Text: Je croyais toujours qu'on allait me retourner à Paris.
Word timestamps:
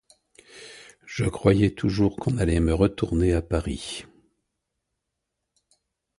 Je 1.05 1.25
croyais 1.25 1.69
toujours 1.75 2.15
qu'on 2.15 2.39
allait 2.39 2.59
me 2.59 2.73
retourner 2.73 3.33
à 3.33 3.43
Paris. 3.43 4.05